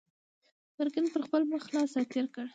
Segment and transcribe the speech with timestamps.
[0.77, 2.45] ګرګين پر خپل مخ لاس تېر کړ.